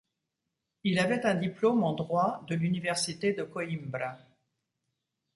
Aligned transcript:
Il 0.83 0.97
avait 0.97 1.27
un 1.27 1.35
diplôme 1.35 1.83
en 1.83 1.93
droit 1.93 2.43
de 2.47 2.55
l'Université 2.55 3.33
de 3.33 3.43
Coimbra. 3.43 4.17